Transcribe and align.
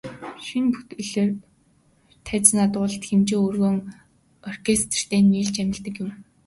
Шинэ 0.45 0.69
бүтээл 0.73 1.31
тайзнаа 2.27 2.67
дуулалт, 2.71 3.03
хэмжээ, 3.07 3.39
хөдөлгөөн, 3.41 3.77
оркестертэй 4.49 5.21
нийлж 5.31 5.55
амилдаг 5.61 5.95
юм. 6.03 6.09